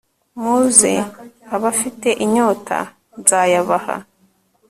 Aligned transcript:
muze 0.41 0.93
abafite 1.55 2.09
inyota, 2.25 2.77
nzayabaha 3.19 3.95